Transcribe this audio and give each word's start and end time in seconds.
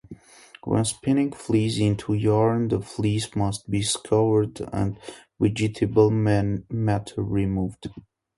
When 0.63 0.83
spinning 0.83 1.31
fleece 1.31 1.77
into 1.77 2.15
yarn, 2.15 2.69
the 2.69 2.81
fleece 2.81 3.35
must 3.35 3.69
be 3.69 3.83
scoured 3.83 4.59
and 4.73 4.97
vegetable 5.39 6.09
matter 6.09 7.21
removed. 7.21 7.87